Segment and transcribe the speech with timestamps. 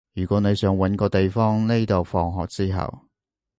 [0.15, 3.03] 如果你想搵個地方匿到放學之後